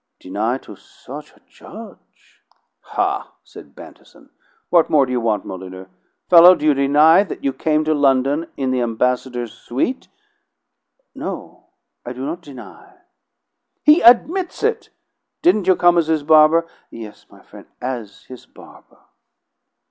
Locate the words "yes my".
16.89-17.43